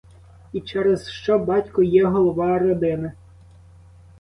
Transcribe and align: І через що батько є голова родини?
І 0.53 0.61
через 0.61 1.09
що 1.09 1.39
батько 1.39 1.83
є 1.83 2.05
голова 2.05 2.59
родини? 2.59 3.11